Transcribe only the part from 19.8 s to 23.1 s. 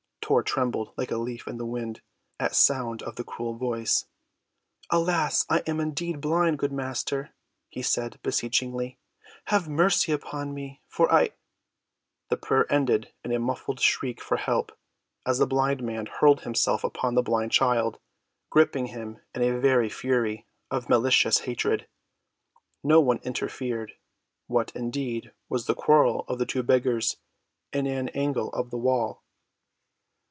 fury of malicious hatred. No